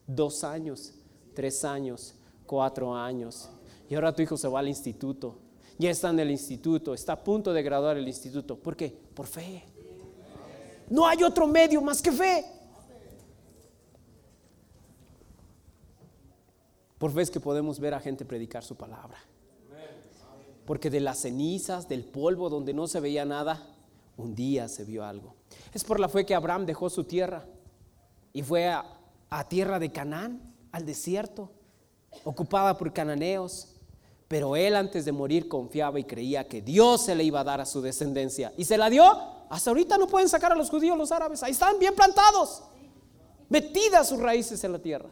[0.07, 0.95] dos años,
[1.35, 2.15] tres años,
[2.47, 3.49] cuatro años.
[3.89, 5.39] Y ahora tu hijo se va al instituto.
[5.79, 8.57] Ya está en el instituto, está a punto de graduar el instituto.
[8.57, 8.97] ¿Por qué?
[9.15, 9.65] Por fe.
[10.89, 12.45] No hay otro medio más que fe.
[16.99, 19.19] Por es que podemos ver a gente predicar su palabra.
[20.65, 23.63] Porque de las cenizas, del polvo donde no se veía nada,
[24.17, 25.35] un día se vio algo.
[25.73, 27.45] Es por la fe que Abraham dejó su tierra
[28.33, 28.85] y fue a,
[29.49, 31.51] tierra de Canaán, al desierto,
[32.25, 33.69] ocupada por cananeos.
[34.27, 37.61] Pero él antes de morir confiaba y creía que Dios se le iba a dar
[37.61, 38.53] a su descendencia.
[38.57, 39.05] Y se la dio.
[39.49, 41.45] Hasta ahorita no pueden sacar a los judíos, los árabes.
[41.45, 42.65] Ahí están bien plantados.
[43.49, 45.09] Metidas sus raíces en la tierra.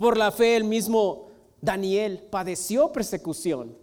[0.00, 1.28] Por la fe el mismo
[1.60, 3.76] Daniel padeció persecución.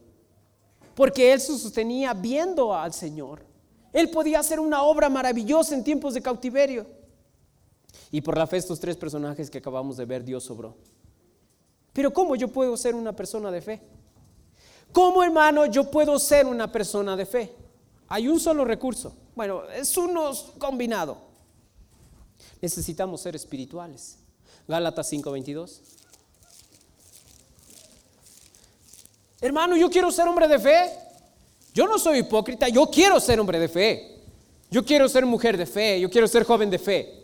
[0.95, 3.45] Porque él se sostenía viendo al Señor.
[3.93, 6.87] Él podía hacer una obra maravillosa en tiempos de cautiverio.
[8.09, 10.75] Y por la fe estos tres personajes que acabamos de ver, Dios sobró.
[11.93, 13.81] Pero ¿cómo yo puedo ser una persona de fe?
[14.91, 17.53] ¿Cómo, hermano, yo puedo ser una persona de fe?
[18.07, 19.15] Hay un solo recurso.
[19.35, 21.19] Bueno, es uno combinado.
[22.59, 24.17] Necesitamos ser espirituales.
[24.67, 25.97] Gálatas 5:22.
[29.39, 30.91] Hermano, yo quiero ser hombre de fe.
[31.73, 34.17] Yo no soy hipócrita, yo quiero ser hombre de fe.
[34.69, 37.23] Yo quiero ser mujer de fe, yo quiero ser joven de fe.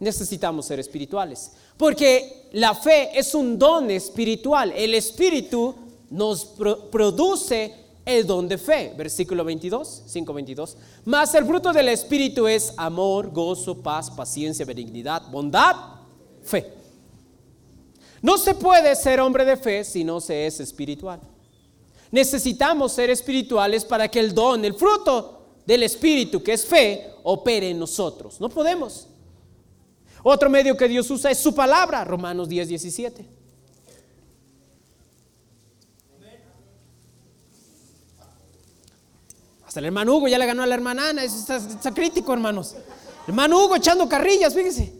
[0.00, 1.52] Necesitamos ser espirituales.
[1.76, 4.72] Porque la fe es un don espiritual.
[4.72, 5.74] El espíritu
[6.10, 6.44] nos
[6.90, 8.94] produce el don de fe.
[8.96, 10.76] Versículo 22, 5, 22.
[11.04, 15.76] Mas el fruto del espíritu es amor, gozo, paz, paciencia, benignidad, bondad,
[16.42, 16.72] fe.
[18.20, 21.20] No se puede ser hombre de fe si no se es espiritual.
[22.12, 27.70] Necesitamos ser espirituales para que el don, el fruto del espíritu, que es fe, opere
[27.70, 28.38] en nosotros.
[28.38, 29.08] No podemos.
[30.22, 33.26] Otro medio que Dios usa es su palabra, Romanos 10, 17.
[39.66, 42.76] Hasta el hermano Hugo ya le ganó a la hermana Ana, está, está crítico, hermanos.
[43.26, 44.92] Hermano Hugo echando carrillas, fíjese.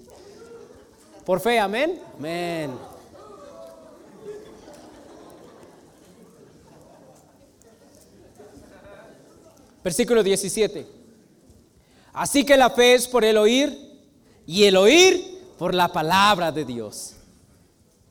[1.26, 2.00] Por fe, amén.
[2.16, 2.91] Amén.
[9.82, 10.86] Versículo 17.
[12.12, 13.76] Así que la fe es por el oír
[14.46, 17.14] y el oír por la palabra de Dios.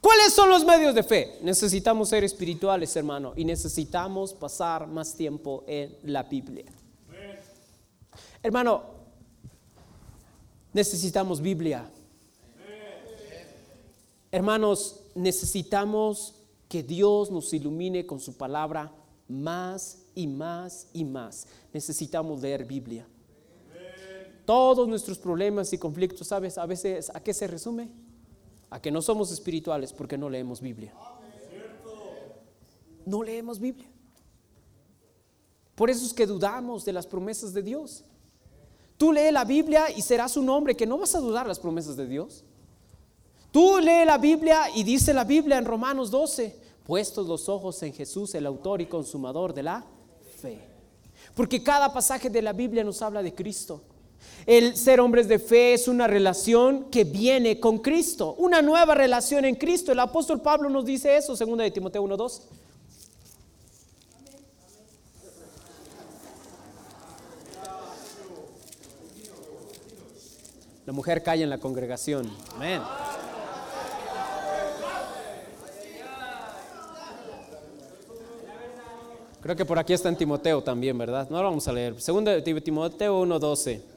[0.01, 1.37] ¿Cuáles son los medios de fe?
[1.43, 6.65] Necesitamos ser espirituales, hermano, y necesitamos pasar más tiempo en la Biblia.
[8.41, 8.81] Hermano,
[10.73, 11.87] necesitamos Biblia.
[14.31, 16.33] Hermanos, necesitamos
[16.67, 18.91] que Dios nos ilumine con su palabra
[19.27, 21.47] más y más y más.
[21.73, 23.07] Necesitamos leer Biblia.
[24.45, 26.57] Todos nuestros problemas y conflictos, ¿sabes?
[26.57, 27.89] A veces, ¿a qué se resume?
[28.69, 30.93] A que no somos espirituales porque no leemos Biblia.
[33.05, 33.87] No leemos Biblia.
[35.75, 38.03] Por eso es que dudamos de las promesas de Dios.
[38.97, 41.95] Tú lee la Biblia y serás un hombre que no vas a dudar las promesas
[41.95, 42.43] de Dios.
[43.51, 47.93] Tú lee la Biblia y dice la Biblia en Romanos 12, puestos los ojos en
[47.93, 49.85] Jesús, el autor y consumador de la
[50.41, 50.59] fe.
[51.35, 53.81] Porque cada pasaje de la Biblia nos habla de Cristo.
[54.45, 59.45] El ser hombres de fe es una relación que viene con Cristo, una nueva relación
[59.45, 59.91] en Cristo.
[59.91, 62.41] El apóstol Pablo nos dice eso, segunda de Timoteo 1:2.
[70.85, 72.29] La mujer calla en la congregación.
[72.55, 72.81] Amén.
[79.41, 81.27] Creo que por aquí está en Timoteo también, ¿verdad?
[81.29, 81.99] No lo vamos a leer.
[81.99, 83.90] Segunda de Timoteo 1:12.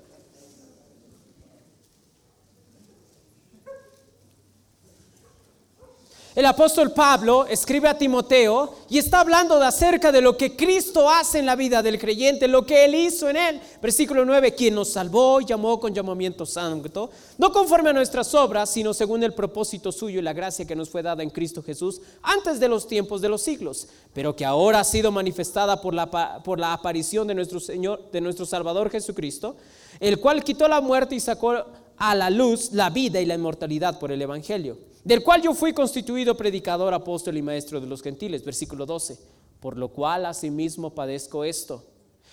[6.45, 11.09] El apóstol Pablo escribe a Timoteo y está hablando de acerca de lo que Cristo
[11.09, 13.61] hace en la vida del creyente, lo que él hizo en él.
[13.81, 18.69] Versículo 9, quien nos salvó y llamó con llamamiento santo, no conforme a nuestras obras,
[18.69, 22.03] sino según el propósito suyo y la gracia que nos fue dada en Cristo Jesús
[22.21, 26.43] antes de los tiempos de los siglos, pero que ahora ha sido manifestada por la,
[26.43, 29.57] por la aparición de nuestro Señor, de nuestro Salvador Jesucristo,
[29.99, 31.55] el cual quitó la muerte y sacó
[31.97, 35.73] a la luz la vida y la inmortalidad por el Evangelio del cual yo fui
[35.73, 39.19] constituido predicador, apóstol y maestro de los gentiles, versículo 12,
[39.61, 41.85] por lo cual asimismo padezco esto.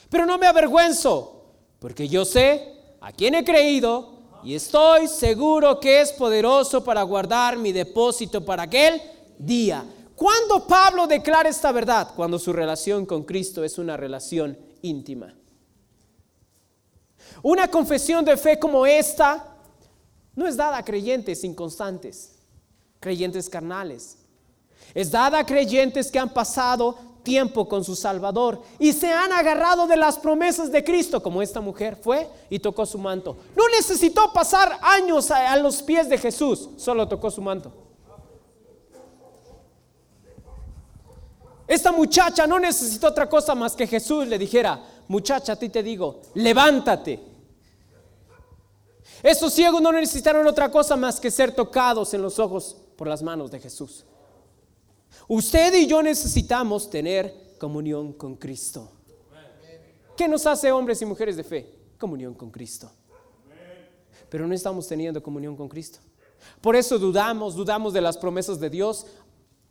[0.10, 1.44] Pero no me avergüenzo,
[1.80, 7.58] porque yo sé a quién he creído y estoy seguro que es poderoso para guardar
[7.58, 9.02] mi depósito para aquel
[9.38, 9.86] día.
[10.16, 12.14] ¿Cuándo Pablo declara esta verdad?
[12.16, 15.36] Cuando su relación con Cristo es una relación íntima.
[17.44, 19.58] Una confesión de fe como esta
[20.36, 22.31] no es dada a creyentes inconstantes,
[23.02, 24.18] creyentes carnales.
[24.94, 29.88] Es dada a creyentes que han pasado tiempo con su Salvador y se han agarrado
[29.88, 33.38] de las promesas de Cristo, como esta mujer fue y tocó su manto.
[33.56, 37.72] No necesitó pasar años a, los pies de Jesús, solo tocó su manto.
[41.68, 45.82] Esta muchacha no necesitó otra cosa más que Jesús le dijera, muchacha, a ti te
[45.82, 47.20] digo, levántate.
[49.24, 53.24] Estos ciegos no necesitaron otra cosa más que ser tocados en los ojos por las
[53.24, 54.06] manos de Jesús.
[55.28, 58.92] Usted y yo necesitamos tener comunión con Cristo.
[60.16, 61.80] ¿Qué nos hace hombres y mujeres de fe?
[61.98, 62.92] Comunión con Cristo.
[64.30, 65.98] Pero no estamos teniendo comunión con Cristo.
[66.62, 69.08] Por eso dudamos, dudamos de las promesas de Dios.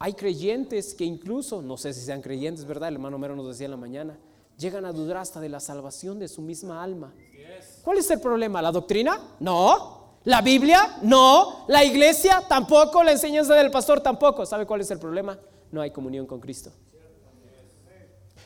[0.00, 2.88] Hay creyentes que incluso, no sé si sean creyentes, ¿verdad?
[2.88, 4.18] El hermano Mero nos decía en la mañana,
[4.58, 7.14] llegan a dudar hasta de la salvación de su misma alma.
[7.84, 8.60] ¿Cuál es el problema?
[8.60, 9.36] ¿La doctrina?
[9.38, 9.99] No.
[10.24, 10.98] ¿La Biblia?
[11.02, 11.64] No.
[11.68, 12.42] ¿La iglesia?
[12.46, 13.02] Tampoco.
[13.02, 14.00] ¿La enseñanza del pastor?
[14.00, 14.44] Tampoco.
[14.44, 15.38] ¿Sabe cuál es el problema?
[15.72, 16.70] No hay comunión con Cristo.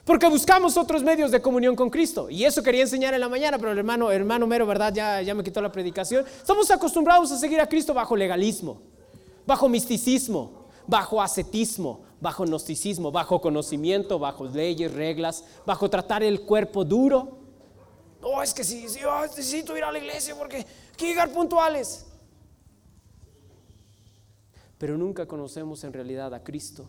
[0.04, 2.28] Porque buscamos otros medios de comunión con Cristo.
[2.28, 4.92] Y eso quería enseñar en la mañana, pero el hermano, hermano Mero, ¿verdad?
[4.92, 6.26] Ya, ya me quitó la predicación.
[6.26, 8.82] Estamos acostumbrados a seguir a Cristo bajo legalismo,
[9.46, 16.84] bajo misticismo, bajo ascetismo, bajo gnosticismo, bajo conocimiento, bajo leyes, reglas, bajo tratar el cuerpo
[16.84, 17.38] duro.
[18.20, 20.66] No, es que sí, sí necesito ir a la iglesia porque
[20.96, 22.06] que puntuales.
[24.78, 26.88] Pero nunca conocemos en realidad a Cristo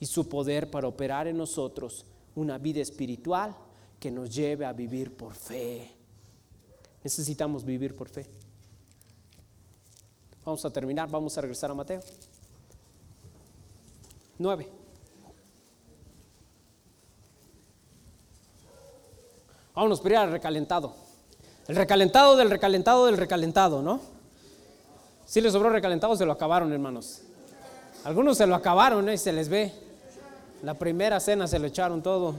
[0.00, 3.54] y su poder para operar en nosotros una vida espiritual
[3.98, 5.90] que nos lleve a vivir por fe.
[7.02, 8.26] Necesitamos vivir por fe.
[10.44, 12.00] Vamos a terminar, vamos a regresar a Mateo.
[14.38, 14.68] 9.
[19.74, 21.07] Vámonos primero al recalentado.
[21.68, 24.00] El recalentado del recalentado del recalentado, ¿no?
[25.26, 27.20] Si les sobró recalentado, se lo acabaron, hermanos.
[28.04, 29.14] Algunos se lo acabaron, ¿eh?
[29.14, 29.70] y se les ve.
[30.62, 32.36] La primera cena se lo echaron todo.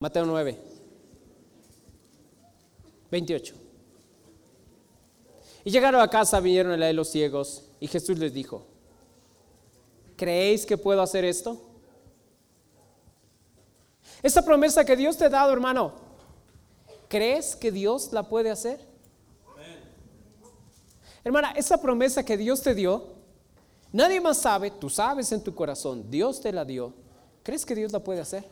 [0.00, 0.58] Mateo 9,
[3.08, 3.54] 28.
[5.64, 8.66] Y llegaron a casa, vinieron a él los ciegos, y Jesús les dijo,
[10.22, 11.60] ¿Creéis que puedo hacer esto?
[14.22, 15.94] Esta promesa que Dios te ha dado, hermano,
[17.08, 18.78] ¿crees que Dios la puede hacer?
[21.24, 23.02] Hermana, esa promesa que Dios te dio,
[23.90, 26.92] nadie más sabe, tú sabes en tu corazón, Dios te la dio.
[27.42, 28.44] ¿Crees que Dios la puede hacer?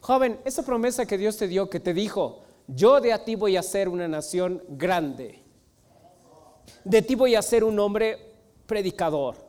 [0.00, 3.56] Joven, esa promesa que Dios te dio, que te dijo, yo de a ti voy
[3.56, 5.42] a ser una nación grande,
[6.84, 9.47] de ti voy a ser un hombre predicador,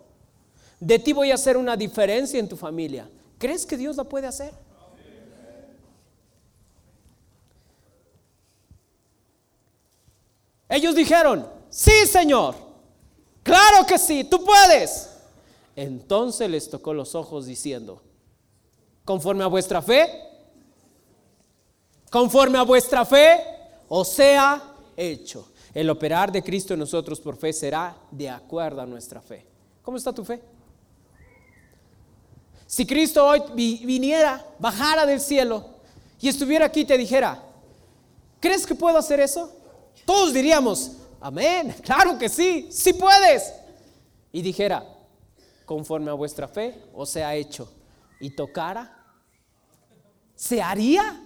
[0.79, 3.09] de ti voy a hacer una diferencia en tu familia.
[3.37, 4.53] ¿Crees que Dios la puede hacer?
[10.69, 12.55] Ellos dijeron, sí Señor,
[13.43, 15.09] claro que sí, tú puedes.
[15.75, 18.01] Entonces les tocó los ojos diciendo,
[19.03, 20.07] conforme a vuestra fe,
[22.11, 23.39] conforme a vuestra fe,
[23.87, 25.51] o sea hecho.
[25.73, 29.45] El operar de Cristo en nosotros por fe será de acuerdo a nuestra fe.
[29.81, 30.41] ¿Cómo está tu fe?
[32.69, 35.65] Si Cristo hoy viniera, bajara del cielo
[36.21, 37.41] y estuviera aquí y te dijera,
[38.39, 39.51] ¿crees que puedo hacer eso?
[40.05, 43.51] Todos diríamos, amén, claro que sí, sí puedes.
[44.31, 44.85] Y dijera,
[45.65, 47.73] conforme a vuestra fe, o sea hecho,
[48.19, 49.03] y tocara,
[50.35, 51.23] ¿se haría?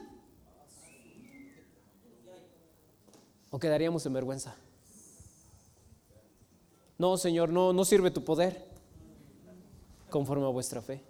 [3.52, 4.56] ¿O quedaríamos en vergüenza?
[6.98, 8.66] No, Señor, no, no sirve tu poder
[10.10, 11.04] conforme a vuestra fe.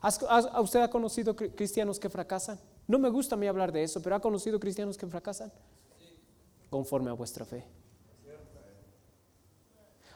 [0.00, 2.58] ¿A usted ha conocido cristianos que fracasan?
[2.86, 5.52] No me gusta a mí hablar de eso, pero ¿ha conocido cristianos que fracasan?
[6.70, 7.64] Conforme a vuestra fe.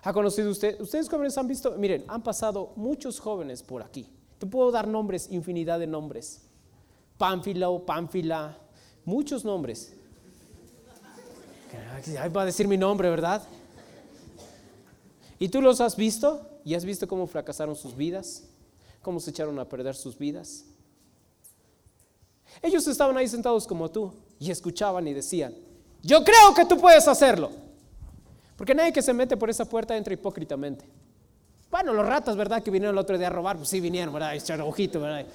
[0.04, 0.80] ¿Ha conocido usted?
[0.80, 4.08] Ustedes jóvenes han visto, miren, han pasado muchos jóvenes por aquí.
[4.38, 6.42] Te puedo dar nombres, infinidad de nombres.
[7.18, 8.58] Pánfilo, Pánfila,
[9.04, 9.94] muchos nombres.
[12.18, 13.42] Ahí va a decir mi nombre, ¿verdad?
[15.38, 16.48] ¿Y tú los has visto?
[16.64, 18.44] ¿Y has visto cómo fracasaron sus vidas?
[19.02, 20.64] Cómo se echaron a perder sus vidas.
[22.60, 25.54] Ellos estaban ahí sentados como tú y escuchaban y decían,
[26.02, 27.50] yo creo que tú puedes hacerlo.
[28.56, 30.84] Porque nadie que se mete por esa puerta entra hipócritamente.
[31.70, 32.62] Bueno, los ratas, ¿verdad?
[32.62, 34.34] Que vinieron el otro día a robar, pues sí vinieron, ¿verdad?
[34.34, 35.26] Echar ojito, ¿verdad?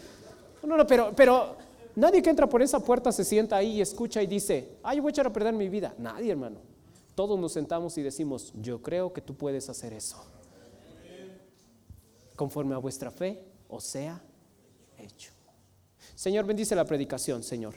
[0.64, 1.58] No, no, pero, pero
[1.96, 5.04] nadie que entra por esa puerta se sienta ahí y escucha y dice, ay, yo
[5.04, 5.96] voy a echar a perder mi vida.
[5.98, 6.60] Nadie, hermano.
[7.16, 10.18] Todos nos sentamos y decimos, yo creo que tú puedes hacer eso.
[12.36, 14.22] conforme a vuestra fe os sea
[14.98, 15.32] hecho.
[16.16, 17.76] Señor, bendice la predicación, Señor.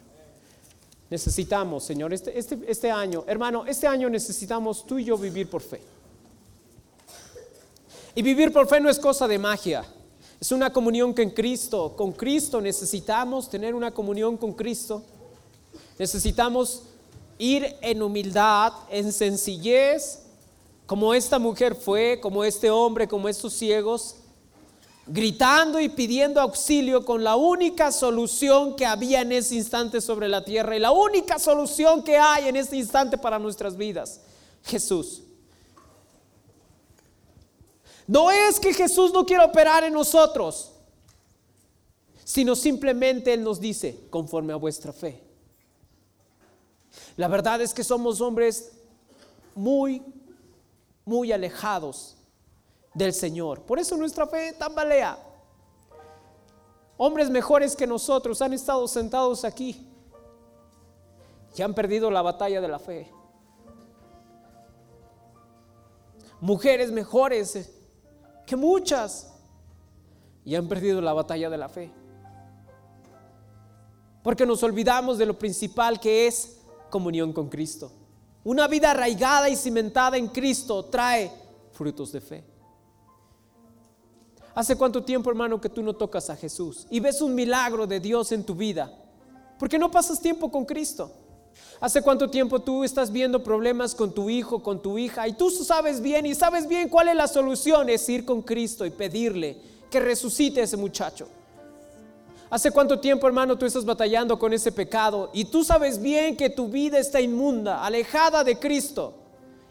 [1.11, 5.61] Necesitamos, Señor, este, este, este año, hermano, este año necesitamos tú y yo vivir por
[5.61, 5.81] fe.
[8.15, 9.85] Y vivir por fe no es cosa de magia.
[10.41, 11.95] Es una comunión con Cristo.
[11.97, 15.03] Con Cristo necesitamos tener una comunión con Cristo.
[15.99, 16.83] Necesitamos
[17.39, 20.21] ir en humildad, en sencillez,
[20.87, 24.17] como esta mujer fue, como este hombre, como estos ciegos,
[25.13, 30.45] gritando y pidiendo auxilio con la única solución que había en ese instante sobre la
[30.45, 34.21] tierra y la única solución que hay en este instante para nuestras vidas,
[34.63, 35.23] Jesús.
[38.07, 40.71] No es que Jesús no quiera operar en nosotros,
[42.25, 45.21] sino simplemente Él nos dice, conforme a vuestra fe.
[47.17, 48.71] La verdad es que somos hombres
[49.57, 50.03] muy,
[51.05, 52.15] muy alejados
[52.95, 53.63] del Señor.
[53.63, 55.19] Por eso nuestra fe tambalea.
[56.97, 59.87] Hombres mejores que nosotros han estado sentados aquí
[61.57, 63.11] y han perdido la batalla de la fe.
[66.41, 67.71] Mujeres mejores
[68.47, 69.33] que muchas
[70.45, 71.93] y han perdido la batalla de la fe.
[74.23, 76.59] Porque nos olvidamos de lo principal que es
[76.91, 77.93] comunión con Cristo.
[78.45, 81.31] Una vida arraigada y cimentada en Cristo trae
[81.73, 82.50] frutos de fe.
[84.55, 88.01] ¿Hace cuánto tiempo, hermano, que tú no tocas a Jesús y ves un milagro de
[88.01, 88.93] Dios en tu vida?
[89.59, 91.13] Porque no pasas tiempo con Cristo.
[91.81, 95.29] ¿Hace cuánto tiempo tú estás viendo problemas con tu hijo, con tu hija?
[95.29, 98.85] Y tú sabes bien y sabes bien cuál es la solución, es ir con Cristo
[98.85, 99.57] y pedirle
[99.91, 101.29] que resucite a ese muchacho.
[102.51, 106.51] ¿Hace cuánto tiempo, hermano, tú estás batallando con ese pecado y tú sabes bien que
[106.51, 109.15] tu vida está inmunda, alejada de Cristo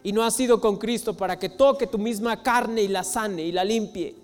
[0.02, 3.42] y no has ido con Cristo para que toque tu misma carne y la sane
[3.42, 4.19] y la limpie?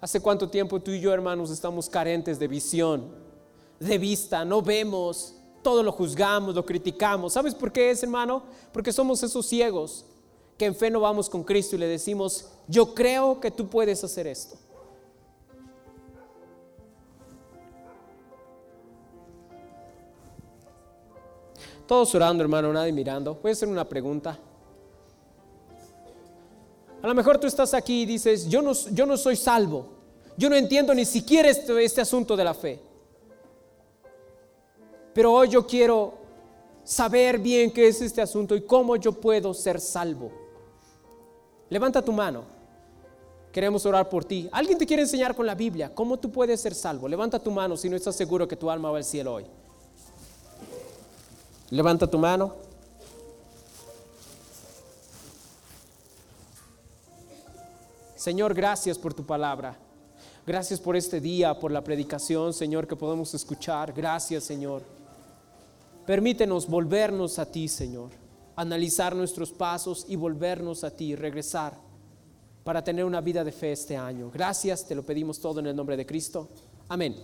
[0.00, 3.28] ¿Hace cuánto tiempo tú y yo, hermanos, estamos carentes de visión?
[3.78, 7.32] de vista, no vemos, todo lo juzgamos, lo criticamos.
[7.32, 8.42] ¿Sabes por qué es, hermano?
[8.72, 10.04] Porque somos esos ciegos
[10.56, 14.02] que en fe no vamos con Cristo y le decimos, yo creo que tú puedes
[14.02, 14.56] hacer esto.
[21.86, 23.38] Todos orando, hermano, nadie mirando.
[23.40, 24.38] Voy a hacer una pregunta.
[27.02, 29.86] A lo mejor tú estás aquí y dices, yo no, yo no soy salvo.
[30.36, 32.80] Yo no entiendo ni siquiera este, este asunto de la fe.
[35.12, 36.14] Pero hoy yo quiero
[36.84, 40.30] saber bien qué es este asunto y cómo yo puedo ser salvo.
[41.68, 42.44] Levanta tu mano.
[43.52, 44.48] Queremos orar por ti.
[44.52, 47.08] Alguien te quiere enseñar con la Biblia cómo tú puedes ser salvo.
[47.08, 49.46] Levanta tu mano si no estás seguro que tu alma va al cielo hoy.
[51.70, 52.67] Levanta tu mano.
[58.28, 59.74] Señor, gracias por tu palabra.
[60.46, 63.90] Gracias por este día, por la predicación, Señor, que podemos escuchar.
[63.94, 64.82] Gracias, Señor.
[66.06, 68.10] Permítenos volvernos a ti, Señor,
[68.54, 71.72] analizar nuestros pasos y volvernos a ti, regresar
[72.64, 74.30] para tener una vida de fe este año.
[74.30, 76.50] Gracias, te lo pedimos todo en el nombre de Cristo.
[76.86, 77.16] Amén.